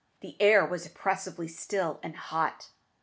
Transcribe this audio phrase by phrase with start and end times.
[0.21, 2.71] The air was oppressively still and hot.